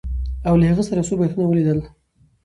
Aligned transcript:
او 0.47 0.53
له 0.59 0.65
هغه 0.71 0.83
سره 0.87 0.99
یو 0.99 1.07
څو 1.09 1.13
بیتونه 1.19 1.45
ولیدل 1.47 1.79